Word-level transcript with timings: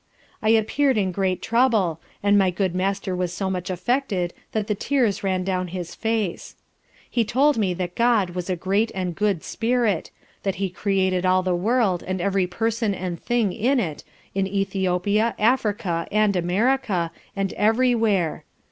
I 0.41 0.49
appeared 0.49 0.97
in 0.97 1.11
great 1.11 1.43
trouble, 1.43 2.01
and 2.23 2.35
my 2.35 2.49
good 2.49 2.73
master 2.73 3.15
was 3.15 3.31
so 3.31 3.51
much 3.51 3.69
affected 3.69 4.33
that 4.51 4.65
the 4.65 4.73
tears 4.73 5.23
ran 5.23 5.43
down 5.43 5.67
his 5.67 5.93
face. 5.93 6.55
He 7.07 7.23
told 7.23 7.55
me 7.59 7.75
that 7.75 7.93
God 7.93 8.31
was 8.31 8.49
a 8.49 8.55
Great 8.55 8.91
and 8.95 9.13
Good 9.13 9.43
Spirit, 9.43 10.09
that 10.41 10.55
He 10.55 10.71
created 10.71 11.23
all 11.23 11.43
the 11.43 11.55
world, 11.55 12.01
and 12.07 12.19
every 12.19 12.47
person 12.47 12.95
and 12.95 13.21
thing 13.21 13.53
in 13.53 13.79
it, 13.79 14.03
in 14.33 14.47
Ethiopia, 14.47 15.35
Africa, 15.37 16.07
and 16.11 16.35
America, 16.35 17.11
and 17.35 17.53
every 17.53 17.93
where. 17.93 18.43